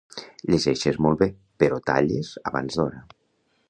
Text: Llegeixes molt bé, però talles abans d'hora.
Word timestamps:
Llegeixes 0.53 0.97
molt 1.07 1.21
bé, 1.25 1.29
però 1.65 1.81
talles 1.93 2.35
abans 2.53 2.81
d'hora. 2.83 3.09